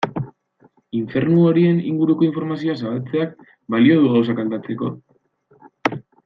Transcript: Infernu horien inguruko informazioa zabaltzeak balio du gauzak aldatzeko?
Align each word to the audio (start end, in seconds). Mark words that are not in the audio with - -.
Infernu 0.99 1.43
horien 1.49 1.81
inguruko 1.89 2.25
informazioa 2.29 2.77
zabaltzeak 2.79 3.37
balio 3.75 4.01
du 4.07 4.11
gauzak 4.17 4.43
aldatzeko? 4.47 4.91